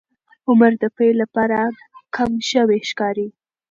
[0.49, 1.59] عمر د پیل لپاره
[2.15, 3.27] کم شوی ښکاري.